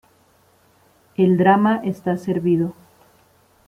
El 1.15 1.37
drama 1.37 1.81
está 1.83 2.17
servido. 2.17 2.73